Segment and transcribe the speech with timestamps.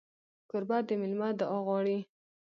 [0.49, 1.97] کوربه د مېلمه دعا غواړي.